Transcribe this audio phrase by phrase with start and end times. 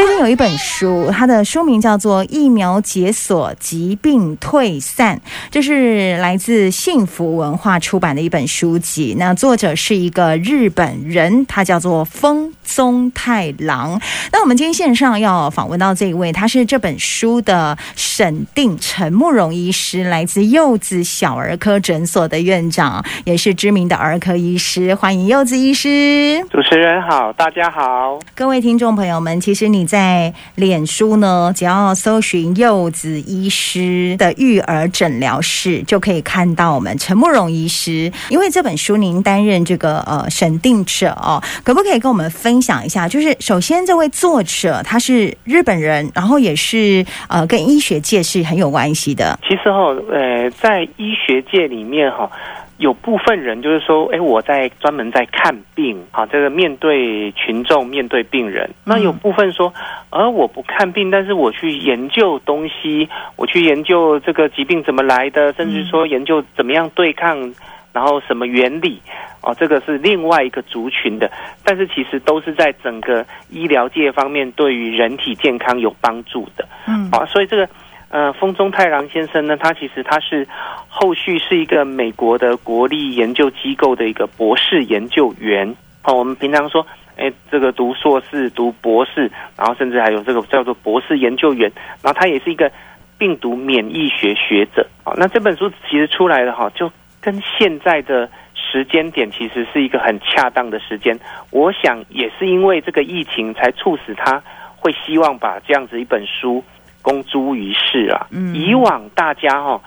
[0.00, 5.14] 最近有一本书，它的书名叫做《疫苗解锁，疾病退散》，
[5.50, 9.14] 这是来自幸福文化出版的一本书籍。
[9.18, 14.00] 那作者是一个日本人，他叫做风宗太郎。
[14.32, 24.94] 那我们今天线上要访问到这一位，他是这本书的审定陈慕容医师，来自柚子小儿科诊所的院长，也是知名的儿科医师。
[24.94, 26.42] 欢迎柚子医师。
[26.48, 38.12] 主持人好，大家好，各位听众朋友们，其实你在脸书呢，只要搜寻柚子医师的育儿诊疗室，就可以看到我们陈慕容医师。
[38.28, 43.08] 因为这本书您担任这个呃审定者哦，可不可以跟我们分享一下？
[43.08, 49.36] 就是首先这位作者他是日本人，然后也是呃跟医学界是很有关系的。
[49.42, 52.30] 其实哈，呃，在医学界里面哈。
[52.80, 58.70] 有部分人就是说，哎，我在专门在看病，好，这个面对群众，面对病人。
[58.84, 59.70] 那有部分说，
[60.08, 63.06] 而我不看病，但是我去研究东西，
[63.36, 67.52] 我去研究这个疾病怎么来的，甚至说研究怎么样对抗，
[67.92, 68.98] 然后什么原理，
[69.42, 71.30] 哦，这个是另外一个族群的。
[71.62, 76.66] 但是其实都是在整个医疗界方面，对于人体健康有帮助的。
[76.86, 77.68] 嗯，啊，所以这个。
[78.10, 80.46] 呃，风中太郎先生呢，他其实他是
[80.88, 85.76] 后续是一个美国的国立研究机构的一个博士研究员。
[86.02, 86.84] 哦，我们平常说，
[87.16, 91.70] 哎，这个读硕士、读博士，然后甚至还有这个叫做博士研究员。
[92.02, 92.72] 然后他也是一个
[93.16, 94.84] 病毒免疫学学者。
[95.04, 101.16] 哦，那这本书其实出来了哈，就跟现在的时间点其实是一个很恰当的时间。
[101.52, 104.42] 我想也是因为这个疫情，才促使他
[104.74, 106.64] 会希望把这样子一本书。
[107.02, 108.26] 公诸于世啊！
[108.54, 109.80] 以往大家哈，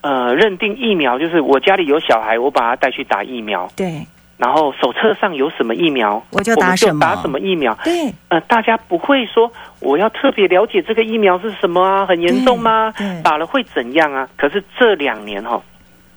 [0.00, 3.68] 呃，认定疫苗就是我家里有小孩，我把他带去打疫苗。
[3.76, 4.06] 对。
[4.36, 7.76] 然后手册上有什么疫苗，我就打什么，疫苗。
[7.84, 8.12] 对。
[8.28, 12.92] 呃，大家不会说我要特别了解这个疫苗是什么啊，很严重吗？
[13.22, 14.28] 打了会怎样啊？
[14.36, 15.60] 可是这两年哈。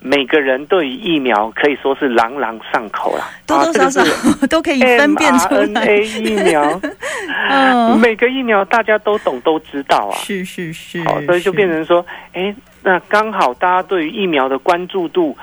[0.05, 4.03] 每个人对于疫苗可以说是朗朗上口了，多多少少
[4.47, 5.88] 都可以分辨出来。
[5.88, 6.81] mRNA 疫苗，
[7.50, 15.38] 嗯，每个疫苗大家都懂都知道啊，是是是，好，所以就变成说，哎，那刚好大家对于疫苗的关注度，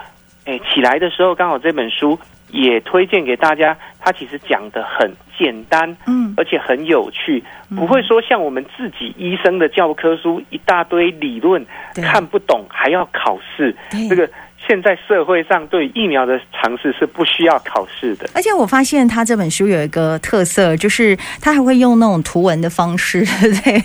[0.44, 2.18] 哎，起来的时候，刚好这本书
[2.50, 3.74] 也推荐给大家。
[3.98, 7.42] 它其实讲的很简单，嗯，而且很有趣，
[7.76, 11.64] 不会说像我们自己医生的教科书一大堆理论
[11.94, 13.74] 看不懂，还要考试，
[14.06, 14.28] 这个。
[14.70, 23.24] 现在社会上对疫苗的尝试是不需要考试的，而且我发现他这本书有一个特色，就是他还会用那种图文的方式，
[23.64, 23.82] 对，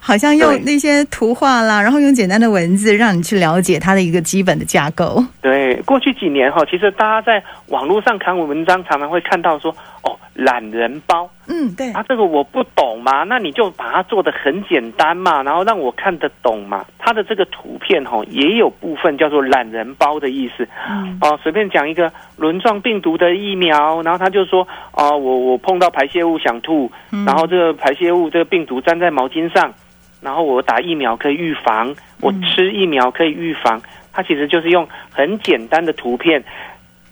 [0.00, 5.24] 好像用那些图画啦，然后用简单的文字让你去了解它的一个基本的架构。
[5.40, 9.70] 对，过去几年哈，其实大家在网络上看文章，常常会看到说，
[10.02, 11.30] 哦，懒人包。
[11.48, 16.84] 嗯，对啊，这个我不懂嘛，那你就把它做的很简单嘛，然后让我看得懂嘛。
[16.98, 20.68] 它的这个图片哈，也有部分叫做懒人包的意思。
[20.90, 26.92] 嗯，哦，随便讲一个轮状病毒的疫苗，然后他就说，哦，我我碰到排泄物想吐，
[27.24, 29.72] 然后这个排泄物这个病毒粘在毛巾上，
[30.20, 33.80] 然后我打疫苗可以预防，我吃疫苗可以预防。
[34.12, 36.44] 它其实就是用很简单的图片，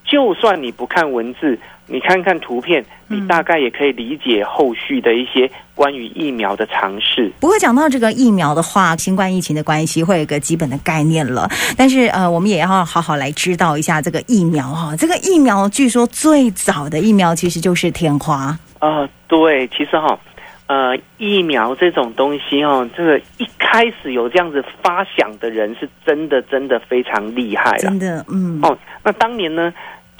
[0.05, 1.59] 就算你不看文字。
[1.89, 7.33] 你看看图片，你大概也可以理解后续的一些关于疫苗的尝试。
[7.39, 11.49] 不过讲到这个疫苗的话，新冠疫情的关系会有一个基本的概念了。
[11.77, 14.97] 但是呃，我们也要好好来知道一下这个疫苗哈。
[14.97, 18.59] 这个疫苗据说最早的疫苗其实就是天花。
[18.81, 20.19] 呃，对，其实哈，
[20.67, 27.79] 呃，疫苗这种东西哦，这个一开始有这样子发想的人是真的真的非常厉害了。
[27.79, 28.59] 真的，嗯。
[28.63, 29.73] 哦，那当年呢，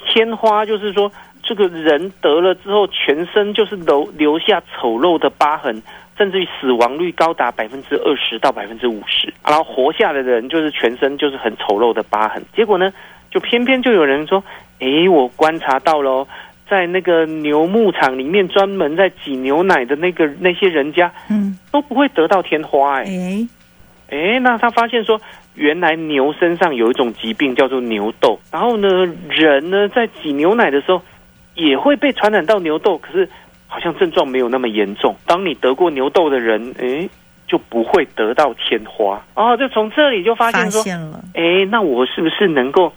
[0.07, 1.11] 天花就是说。
[1.47, 5.81] 这个人得了之后，全身就是留留下丑陋的疤痕，
[6.19, 9.33] 甚至于死亡率高达百分之二十到百分之五十。
[9.47, 12.43] 然后活下来的人就是全身就是很丑陋的疤痕。
[12.53, 12.93] 结果呢，
[13.31, 14.43] 就偏偏就有人说
[14.81, 16.27] ：“诶，我观察到了，
[16.69, 23.47] 在那个牛牧场里面专门在挤牛奶的那个那些人家，嗯，都不会得到天花。”诶，
[24.09, 25.21] 诶，那他发现说，
[25.55, 28.37] 原来牛身上有一种疾病叫做牛痘。
[28.51, 28.89] 然后呢，
[29.29, 31.01] 人呢在挤牛奶的时候。
[31.57, 33.29] 也会被传染到牛痘，可是
[33.67, 35.17] 好像症状没有那么严重。
[35.27, 37.09] 当你得过牛痘的人，诶，
[37.49, 39.21] 就不会得到天花。
[39.35, 42.93] 哦，就从这里就发现说，发现了，诶，那我是不是能够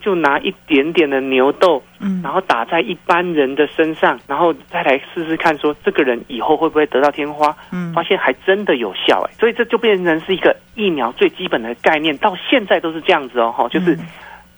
[0.00, 7.56] 就拿一点点的牛痘，嗯，然后打在一般人的身上，然后再来试试看，说这个人以后会不会得到天花？
[7.70, 13.98] 嗯，发现还真的有效，诶，所以这就变成是一个疫苗最基本的概念，到现在都是这样子哦，就是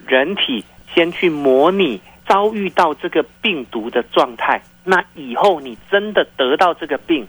[0.06, 2.01] 人体先去模拟。
[2.26, 7.26] 遭遇到这个病毒的状态，那以后你真的得到这个病，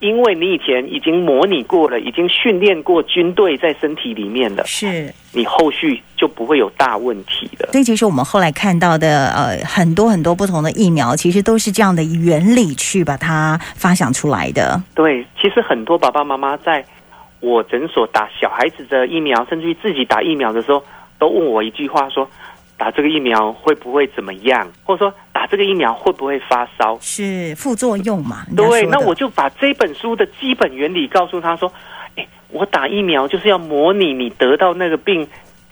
[0.00, 7.70] 因为你以前已经模拟过了，已经训练过军队在身体里面了，是你后续就不会有大问题了。
[7.72, 14.80] 所以其实我们后来看到的呃很多很多不同的疫苗，其实都是这样的原理去把它发想出来的。
[14.94, 16.84] 对，其实很多爸爸妈妈在
[17.40, 20.84] 我诊所打小孩子的疫苗，甚至于自己打疫苗的时候，
[21.18, 22.28] 都问我一句话说。
[22.76, 24.68] 打这个疫苗会不会怎么样？
[24.82, 26.98] 或者说打这个疫苗会不会发烧？
[27.00, 28.44] 是副作用嘛？
[28.56, 31.72] 对，那我就把这本书的基本原理告诉他说
[32.16, 35.26] ：“诶，我打疫苗就是要模拟你得到那个病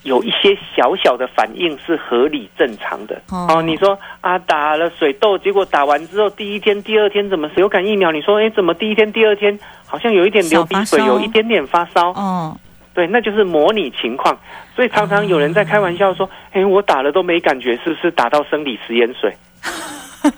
[0.05, 3.21] 有一些小小的反应是合理正常的。
[3.31, 8.13] 哦，哦，你说啊，打了水痘，结果打完之后第一天、第二天怎么流感疫苗？
[8.13, 12.11] 你说哎，怎么第一天、第二天好像有一点流鼻水，有一点点发烧？
[12.11, 12.57] 哦。”
[12.95, 14.39] 对，那就是模拟情况，
[14.77, 19.35] 所以常常有人在开玩笑说：“哎，我打了都没感觉，是不是打到生理食盐水？”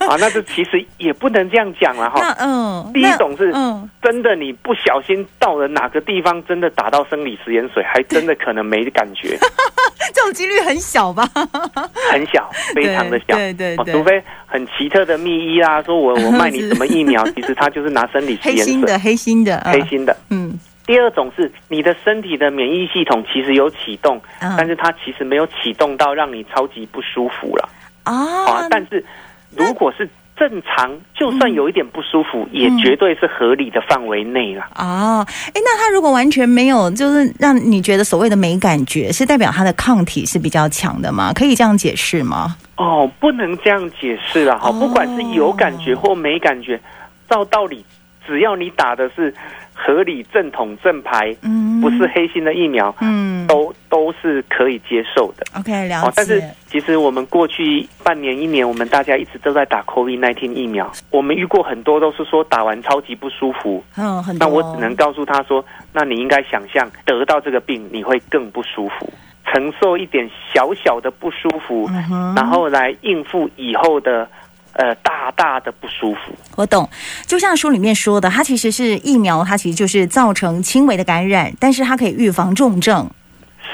[0.09, 2.35] 啊，那这其实也不能这样讲了哈。
[2.39, 3.53] 嗯，第一种是
[4.01, 9.37] 真的，你不小心到了哪个地方，真的打到生理食盐水，还真的可能没感觉。
[10.15, 11.29] 这种几率很小吧？
[12.11, 13.37] 很小，非常的小。
[13.37, 18.65] 对对对，除非很奇特的密医啊，说我我卖你 什么疫苗，其实他就是拿生理食盐水。
[18.65, 20.17] 黑心的，黑心的，黑心的。
[20.31, 20.59] 嗯。
[20.87, 27.69] 第二种是你的身体的免疫系统其实有启动，嗯、但是它其实没有启动到让你超级不舒服了
[28.03, 28.13] 啊，
[28.45, 28.69] 啊！
[28.69, 29.03] 但是
[29.57, 35.27] 如果是正常，就算有一点不舒服，嗯、也绝对是合理的范围内了啊！
[35.49, 41.33] 哎，那它如果完全没有，就是让你觉得所谓的没感觉，是代表它的抗体是比较强的吗？
[41.33, 42.57] 可以这样解释吗？
[42.77, 44.71] 哦，不能这样解释了哈！
[44.71, 46.79] 不管是有感觉或没感觉，
[47.31, 47.83] 照道理，
[48.27, 49.35] 只要你打的是。
[49.75, 55.45] 合理正统正牌，嗯，不是黑心的疫苗，嗯，都都是可以接受的。
[55.59, 56.13] OK，了解。
[56.15, 64.49] 但是其实我们过去半年一年，我们大家一直都在打 COVID-19 疫苗，我们遇过很多都是说打完超级不舒服，嗯，很多。
[64.49, 69.13] 那我只能告诉他说，那你应该想象得到这个病你会更不舒服，
[69.53, 74.29] 承受一点小小的不舒服，嗯，然后来应付以后的。
[74.75, 76.33] 呃，大大的不舒服。
[76.57, 76.89] 我懂，
[77.27, 83.09] 就像书里面说的，它其实是疫苗，它其实就是造成轻微的感染，但是它可以预防重症。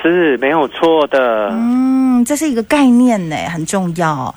[0.02, 4.34] 是没有错的，嗯，这是一个概念呢，很重要。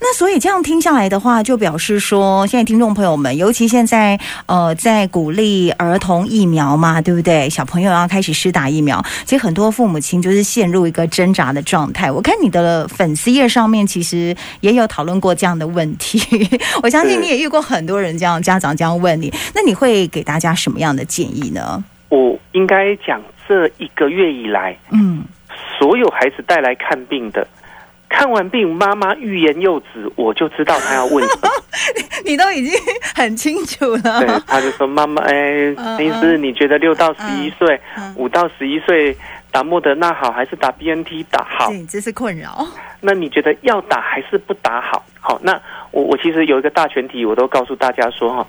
[0.00, 7.48] 那所以这样听下来的话，就表示说，现在听众朋友们，尤其现在呃，在鼓励儿童疫苗嘛，对不对？
[7.48, 12.10] 小朋友要开始施打疫苗，其实很多父母亲就是陷入一个挣扎的状态。
[12.10, 16.20] 我看你的粉丝页上面，其实也有讨论过这样的问题。
[16.82, 21.82] 我相信你也遇过很多人这样家长这样问你，那你会给大家什么样的建议呢？
[22.08, 23.20] 我应该讲。
[23.48, 25.24] 这一个月以来，嗯，
[25.78, 27.46] 所有孩子带来看病的，
[28.08, 31.48] 看完病，妈妈欲言又止，我就知道他要问什么。
[32.24, 32.72] 你都已经
[33.14, 34.20] 很清楚了。
[34.20, 37.78] 对，他就说：“妈妈，哎，其实你觉得六到十一岁，
[38.16, 39.14] 五到十一岁
[39.50, 41.70] 打莫德纳好，还是打 BNT 打好？
[41.88, 42.66] 这是困扰。
[43.00, 45.04] 那你觉得要打还是不打好？
[45.20, 45.60] 好，那
[45.90, 48.46] 我我其实有一个大前提，我都告诉大家说哈。”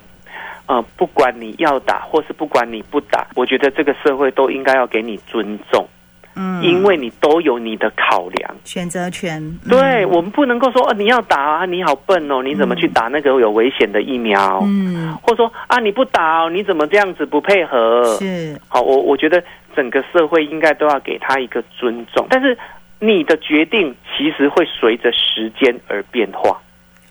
[0.68, 5.88] 呃，不管你要打，或是不管你不打，我觉得这个社会都应该要给你尊重，
[6.36, 9.40] 嗯，因为你都有你的考量，选择权。
[9.42, 14.60] 嗯、对，我们不能够说，哦，你要打啊，你好笨哦，你怎么去打那个有危险的疫苗？
[14.66, 18.04] 嗯，或者说啊，你不打哦，你怎么这样子不配合？
[18.18, 19.44] 是，好，我我觉得
[19.76, 22.58] 整个社会应该都要给他一个尊重，但是
[23.00, 26.60] 你的决定其实会随着时间而变化。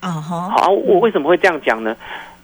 [0.01, 1.97] 啊哈，好，我为什么会这样讲呢？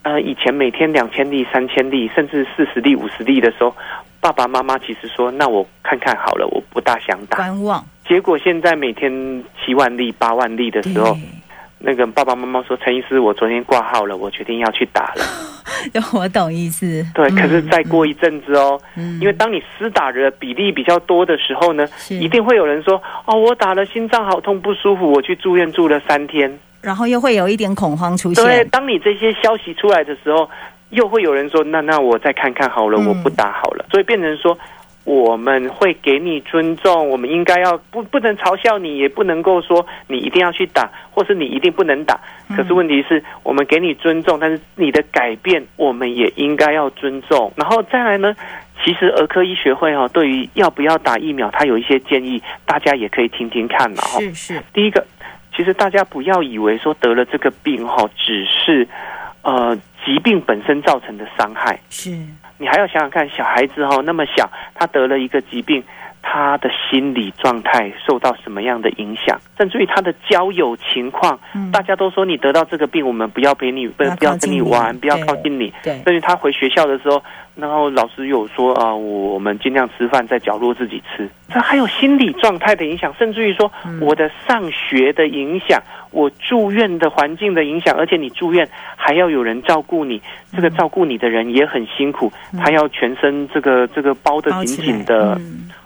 [0.02, 3.75] 呃，以前每天两千例、三千例，甚至四十例、五十例的时候，
[4.21, 7.85] 爸爸妈妈其实说：“那我看看好了，我不大想打。”观望。
[8.09, 11.16] 结果现在每天七万例、八万例的时候，
[11.78, 15.25] 那个爸爸妈妈说：“陈医师，我昨天挂号了，我决定要去打了。
[16.12, 17.04] ”我懂意思。
[17.14, 28.44] 对，可是再过一阵子哦，嗯、因为当你施打的比例比较多的时候呢，一定会有人说：“哦，我打了，心脏好痛不舒服，我去住院住了三天。”然后又会有一点恐慌出现。
[28.44, 30.49] 对，当你这些消息出来的时候，
[30.90, 34.58] 又会有人说：“那那我再看看好了，我不打好了。”所以变成说，
[35.04, 42.18] 我们会给你尊重，我们应该要不不能嘲笑你，也不能够说你一定要去打，或是你一定不能打。
[42.56, 47.52] 可是问题是我们给你尊重，但是你的改变，我们也应该要尊重。
[47.56, 48.34] 然后再来呢，
[48.84, 54.02] 其实儿科医学会哈，对于要不要打疫苗，它有一些建议，大家也可以听听看嘛。
[54.18, 55.06] 是是，第一个。
[55.54, 58.87] 其实大家不要以为说得了这个病哈，只是
[59.42, 61.78] 呃疾病本身造成的伤害。
[61.90, 62.11] 是，
[62.59, 65.83] 你还要想想看，小孩子哈那么小，他得了一个疾病，
[66.22, 75.72] 他的心理状态受到什么样的影响，甚至于他的交友情况，嗯、大家都说你得到这个病，我们不要陪你，不要不要跟你玩，不要靠近你。
[75.82, 77.22] 对，甚至他回学校的时候，
[77.56, 81.28] 然后老师有说啊，我们尽量吃饭在角落自己吃。
[81.52, 90.20] 这还有心理状态的影响，甚至于说我的上学的影响，我住院的环境的影响，而且你住院还要有人照顾你，
[90.54, 95.40] 这个照顾你的人也很辛苦，他要全身这个这个包得紧紧的。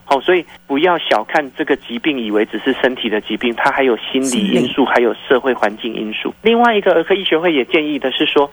[0.07, 6.35] 好，所以不要小看这个疾病，以为只是身体的疾病，它还有心理因素，还有社会环境因素。
[6.43, 8.51] 另外一个儿科医学会也建议的是说，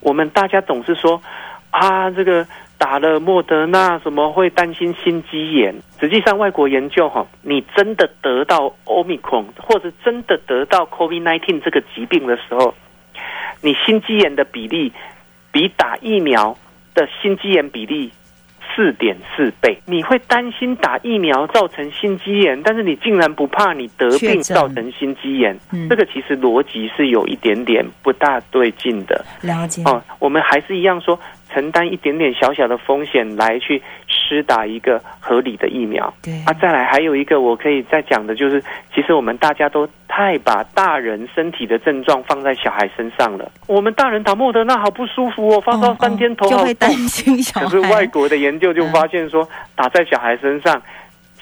[0.00, 1.22] 我们大家总是说
[1.70, 2.44] 啊，这个
[2.76, 5.72] 打了莫德纳什么会担心心肌炎。
[6.00, 12.74] 实际上，外国研究哈，你真的得到 Omicron 或者真的得到 COVID-19 这个疾病的时候，
[13.62, 14.92] 你心肌炎的比例
[15.52, 16.58] 比打疫苗
[16.94, 18.10] 的心肌炎比例。
[18.74, 29.24] 四点四倍，你会担心打疫苗造成心肌炎，但是你竟然不怕你得病造成心肌炎，嗯、这个其实逻辑是有一点点不大对劲的。
[29.42, 31.18] 了解哦，我们还是一样说。
[31.52, 36.12] 承担一点点小小的风险来去施打一个合理的疫苗。
[36.22, 38.62] 对啊，再来还有一个我可以再讲的，就是
[38.94, 43.50] 其实我们大家都太把大人身体的症状放在小孩身上了。
[43.66, 47.66] 我们大人打莫德纳好不舒服哦，发烧三天头好痛，就会担心小孩。
[47.68, 50.80] 可是外国的研究就发现说，打在小孩身上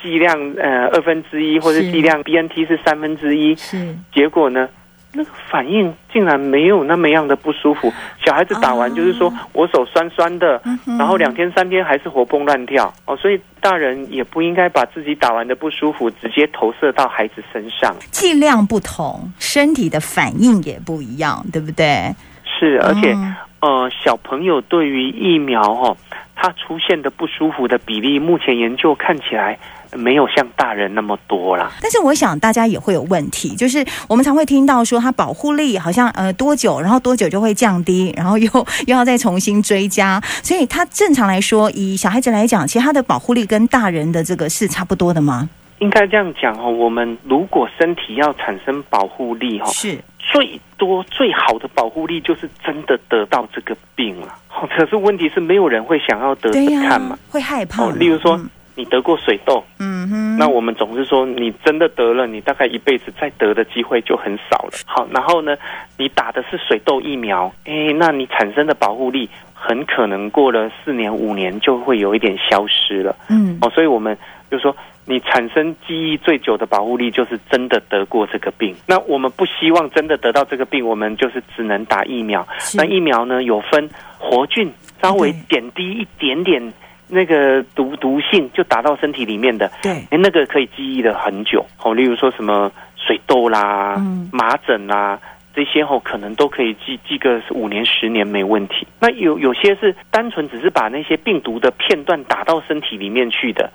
[0.00, 4.68] 剂量呃二分之一，或者剂量 BNT 是三分之一，是结果呢？
[5.12, 7.92] 那个反应竟然没有那么样的不舒服，
[8.24, 10.60] 小孩子打完就是说我手酸酸的，
[10.98, 17.96] 然后两天三天还是活蹦乱跳哦，所以大人也不应该把自己打完的不舒服直接投射到孩子身上。
[18.10, 22.14] 剂量不同，身体的反应也不一样，对不对？
[22.44, 23.16] 是，而且
[23.60, 25.96] 呃，小朋友对于疫苗哦，
[26.36, 29.58] 他出现的不舒服的比例，目前研究看起来。
[29.92, 38.50] 没有像大人那么多啦，但是我想大家也会有问题，就是我们常会听到说它保护力好像呃多久，然后多久就会降低，然后又
[38.86, 45.48] 又要再重新追加，所以它正常来说，以小孩子来讲，其实它的保护力跟大人的这个是差不多的吗？
[45.78, 54.34] 应该这样讲哦，我们如果身体要产生保护力哈，是最多最好的保护力就是真的得到这个病了。
[54.76, 57.88] 可是问题是没有人会想要得得看嘛，会害怕。
[57.90, 58.36] 例如说。
[58.36, 64.70] 嗯你得过水痘，嗯哼，那我们总是说你真的得了，你大概一辈子再得的机会就很少了。
[64.86, 65.56] 好，然后呢，
[65.96, 73.16] 你打的是水痘疫苗，诶，那你产生的保护力很可能过了四年五年就会有一点消失了。
[73.28, 74.16] 嗯，哦，所以我们
[74.48, 78.76] 就说，你产生记忆最久的保护力就是真的得过这个病。
[78.86, 82.46] 那我们不希望真的得到这个病，我们就是只能打疫苗。
[82.76, 86.72] 那疫苗呢，有分活菌，稍微点滴一点点。
[87.08, 91.64] 那个毒毒性就打到身体里面的，对，那个可以记忆的很久。
[91.82, 95.18] 哦，例如说什么水痘啦、嗯、麻疹啦
[95.54, 98.86] 这些，哦，可能都可以记记个五年、十年没问题。
[99.00, 103.70] 那有有些是单纯只是把那些病毒的片段打到身体里面去的，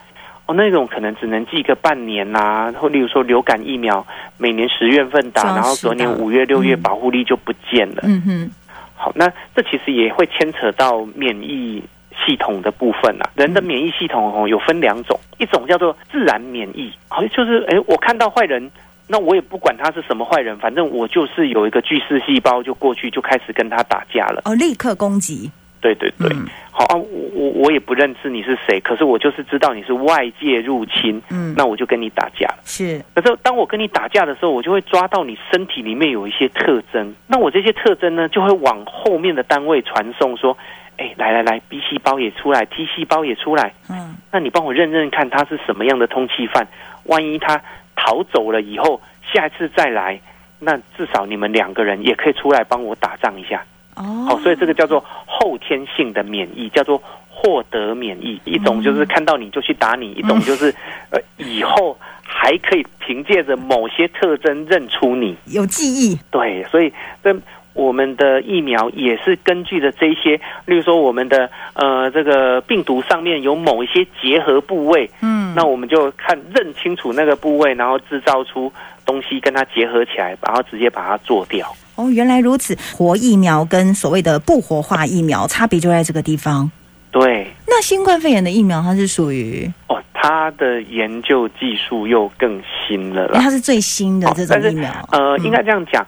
[0.46, 2.72] 哦，那种可能只能记个半年呐。
[2.78, 4.06] 或例如说流感疫苗，
[4.38, 8.04] 每年十月份打，然后隔年五月、六月保护力就不见了。
[8.04, 8.52] 嗯哼，
[8.96, 11.84] 好，那这其实也会牵扯到免疫。
[12.26, 18.72] 系统的部分啊，人的免疫系统哦有分两种，一种叫做自然免疫，好像就是哎，我看到坏人，
[19.08, 25.52] 那我也不管他是什么坏人，反正我就是有一个巨噬细胞就过去就开始跟他打架了，哦，立刻攻击。
[25.82, 32.60] 对对对，嗯、好啊，我我我也不认识你是谁，可是我就是知道你是外界入侵，嗯，那我就跟你打架了。
[32.64, 40.58] 是，可是当我跟你打架的时候，我就会抓到你身体里面有一些特征，那我这些特征呢，就会往后面的单位传送说。
[40.98, 43.74] 哎，来来来，B 细胞也出来，T 细胞也出来。
[43.90, 46.68] 嗯，那你帮我认认看，它是什么样的通气犯？
[47.06, 47.62] 万一他
[47.96, 49.02] 逃走了以后，
[49.34, 50.20] 下一次再来，
[50.60, 53.64] 那至少你们两个人也可以出来帮我打仗一下。
[53.96, 58.40] 哦，好，所以这个叫做后天性的免疫，叫做获得免疫。
[58.46, 60.74] 一种就是看到你就去打你，一种就是
[61.10, 66.18] 呃以后还可以凭借着某些特征认出你，有记忆。
[66.30, 67.36] 对，所以这。
[67.74, 78.72] 我们的疫苗也是根据着这些，例如说我们的呃这个病毒上面有某一些结合部位，嗯，那我们就看认清楚那个部位，然后制造出
[79.06, 81.68] 东西跟它结合起来，然后直接把它做掉。
[81.96, 86.72] 哦，原来如此，活疫苗跟所谓的不活化疫苗差别就在这个地方。
[87.12, 94.90] 对，那新冠肺炎的疫苗它是属于哦，它的研究技术又更新了啦，它是最新的这种疫苗。
[95.12, 96.06] 哦、呃，应该这样讲。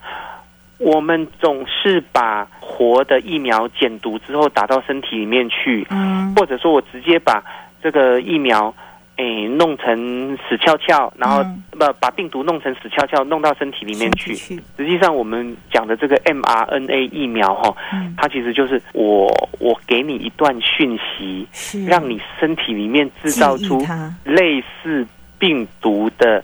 [0.80, 7.42] 嗯我们总是把活的疫苗减毒之后打到身体里面去，嗯，或者说我直接把
[7.82, 8.76] 这个疫苗
[9.16, 11.42] 诶弄成死翘翘，然后
[11.72, 14.36] 不、嗯、把病毒弄成死翘翘，弄到身体里面去。
[14.36, 19.28] 实际上，我们讲的这个 mRNA 疫苗哈，嗯、它其实就是我
[19.60, 21.86] 我给你一段讯息，是。
[21.86, 23.82] 让你身体里面制造出
[24.26, 25.08] 类似
[25.40, 26.44] 病毒的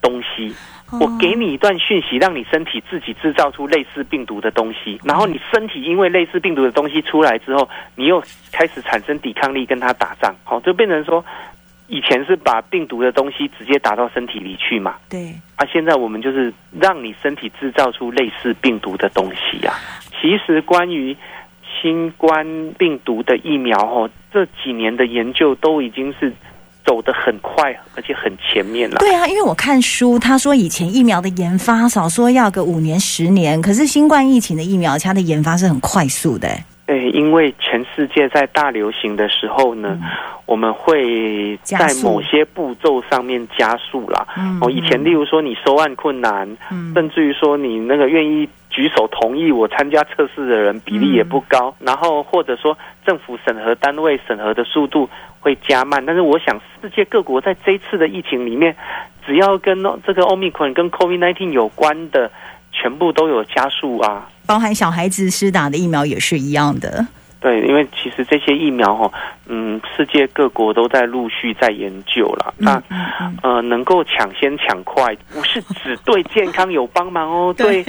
[0.00, 0.54] 东西。
[0.98, 11.24] 我给你一段讯息，让你身体自己制造出类似病毒的东西，然后你身体因为类似病毒的东西出来之后，你又开始产生抵抗力跟它打仗，好，就变成说，
[11.86, 19.74] 以前是把病毒的东西直接打到身体里去嘛，对，啊，现在我们就是让你身体制造出类似病毒的东西啊。
[20.20, 21.16] 其实关于
[21.80, 22.44] 新冠
[22.76, 26.32] 病毒的疫苗，哦，这几年的研究都已经是。
[26.90, 28.96] 走得很快，而且很前面了。
[28.98, 36.48] 对啊，因为我看书，他说以前疫苗的研发少说要个五年、十年，可是新冠疫情的疫苗，它的研发是很快速的。
[36.90, 40.08] 对，因为全世界在大流行的时候呢，嗯、
[40.44, 44.26] 我们会在某些步骤上面加速啦。
[44.60, 56.04] 哦，以前例如说你收案困难，嗯、甚至于说你那个愿意举手同意我参加测试的人比例也不高，嗯、然后或者说政府审核单位审核的速度会加慢。
[56.04, 58.74] 但是我想，世界各国在这一次的疫情里面，
[59.24, 62.28] 只要跟这个 Omicron 跟 COVID-19 有关的，
[62.72, 64.28] 全部都有加速啊。
[64.50, 67.06] 包含小孩子施打的疫苗也是一样的。
[67.40, 69.10] 对，因为其实这些疫苗哈，
[69.48, 72.52] 嗯，世界各国都在陆续在研究了。
[72.58, 77.82] 那、嗯嗯嗯、呃，能够抢先抢快，不是只对健康有帮忙哦， 对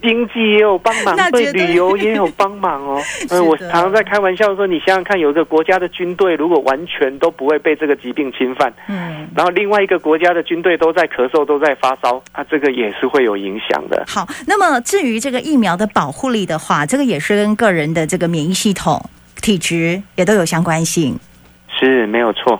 [0.00, 2.98] 经济也有帮忙，对旅游也有帮忙哦。
[3.28, 14.02] 呃，我常常在开玩笑说，你想想看，有一个国家的军队如果完全都不会被这个疾病侵犯，嗯，然后另外一个国家的军队都在咳嗽、都在发烧，啊，这个也是会有影响的。
[14.08, 18.93] 好，那么至于这个疫苗的保护力的话，这个也是跟个人的这个免疫系统。
[19.44, 21.18] 体质也都有相关性，
[21.68, 22.58] 是没有错。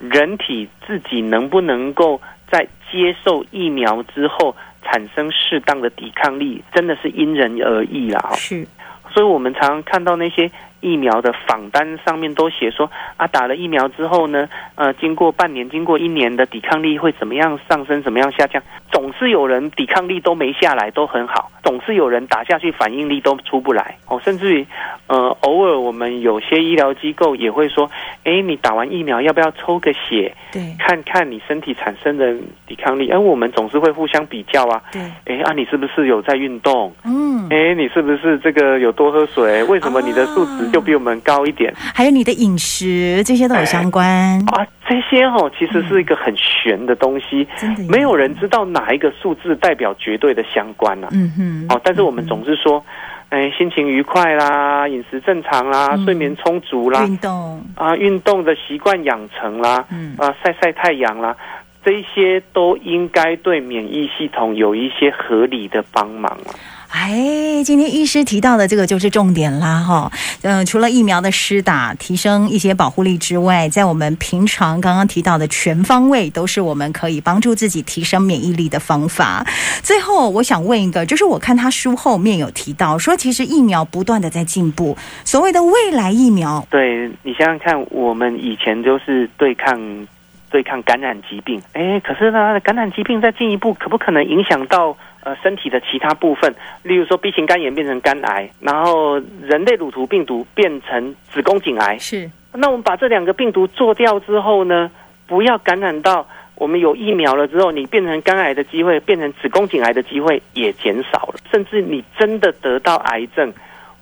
[0.00, 8.32] 人体自己能不能够在接受疫苗之后产生适当的抵抗力，真的是因人而异啦。
[8.34, 8.66] 是，
[9.12, 10.50] 所以我们常常看到那些。
[10.80, 18.62] 疫苗的访单上面都写说啊，打了疫苗之后呢，呃，经过半年、经过一年的抵抗力会怎么样上升、怎么样下降？
[18.94, 23.96] 总是有人抵抗力都没下来，都很好；总是有人打下去反应力都出不来。
[24.06, 24.64] 哦，甚至于
[25.08, 27.90] 呃，偶尔我们有些医疗机构也会说，
[28.22, 30.32] 哎，你打完疫苗要不要抽个血？
[30.52, 32.36] 对，看看你身体产生的
[32.68, 33.10] 抵抗力。
[33.10, 34.80] 而我们总是会互相比较啊。
[34.92, 36.94] 对，哎啊，你是不是有在运动？
[37.04, 39.64] 嗯，哎，你是不是这个有多喝水？
[39.64, 40.70] 为什么你的数值？
[40.70, 44.06] 就比我们高一点，还有你的饮食，这些都有相关
[44.52, 44.64] 啊。
[44.86, 47.48] 这些哦，其实是一个很玄的东西，
[47.88, 51.08] 没有人知道哪一个数字代表绝对的相关啊。
[51.12, 52.84] 嗯哼，哦，但是我们总是说，
[53.30, 57.64] 哎，心情愉快啦，饮食正常啦，嗯、睡眠充足啦，运动。
[57.76, 60.14] 啊，运动的习惯养成啦，嗯。
[60.18, 61.36] 啊，晒晒太阳啦，
[61.84, 66.52] 这些都应该对免疫系统有一些合理的帮忙啊。
[66.96, 79.44] 哎，今天医师提到的这个就是重点啦，哈，嗯，除了疫苗的施打，提升一些保护力之外，在我们平常刚刚提到的全方位，都是我们可以帮助自己提升免疫力的方法。
[79.82, 90.06] 最后，我想问一个，就是我看他书后面有提到说，其实疫苗不断的在进步，所谓的未来疫苗，对，你想想看，我们以前就是对抗
[90.48, 94.96] 对抗感染疾病，哎，可是呢，感染疾病再进一步，可不可能影响到？
[95.24, 101.98] 呃，身体的其他部分，例如说 B 型肝炎变成肝癌，然后人类乳头病毒变成子宫颈癌。
[101.98, 104.90] 是，那我们把这两个病毒做掉之后呢，
[105.26, 113.50] 不要感染到我们有疫苗了之后，你变成肝癌的机会，变成子宫颈癌的机会也减少了，甚至你真的得到癌症。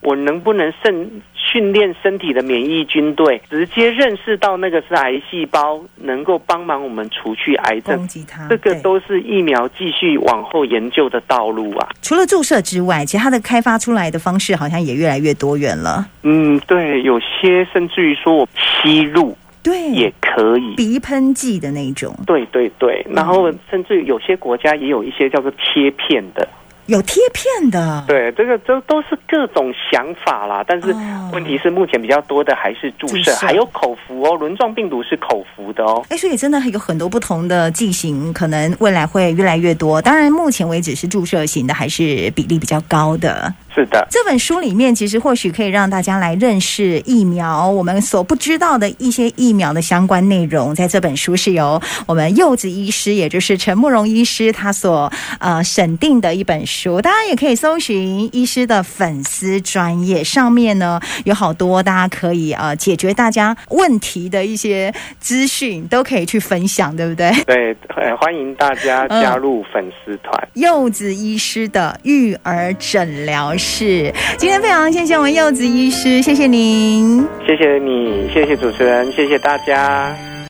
[0.03, 8.09] 我能不能训训练身体的免疫军队，直接认识到那个是癌细胞，能够帮忙我们除去癌症？
[8.51, 11.88] 这个都是疫苗继续往后研究的道路啊。
[12.03, 16.05] 除了注射之外，其他的开发出来的方式好像也越来越多元了。
[16.23, 22.12] 嗯，对，有些甚至于说我吸入，对，也可以鼻喷剂的那种。
[22.27, 26.49] 对对对，然后甚至有些国家也有一些叫做贴片的。
[26.93, 30.63] 有贴片的，对，这个都都是各种想法啦。
[30.69, 30.95] 但是
[31.33, 34.37] 问题是，目前比较多的还是注射，哦、还有口服哦。
[34.37, 36.05] 轮状病毒是口服的哦。
[36.11, 40.03] 哎，所以真的有很多不同的剂型，可能未来会越来越多。
[40.03, 43.53] 当然，目前为止是注射型的，还是比例比较高的。
[43.75, 57.01] 是的，这本书里面其实或许可以让大家来认识疫苗，我们所不知道的一些疫苗的相关内容，在这本书是由我们柚子医师，也就是陈慕容医师他所呃审定的一本书。
[57.01, 67.33] 大家也可以搜寻医师的粉丝专业，上面呢有好多大家可以呃解决大家问题的一些资讯，都可以去分享，对不对？
[67.47, 67.75] 对，
[68.21, 70.49] 欢迎大家加入粉丝团。
[70.55, 80.12] 嗯，柚子医师的育儿诊疗是，今天非常谢谢我们柚子医师，谢谢您，谢谢你，谢谢主持人，谢谢大家。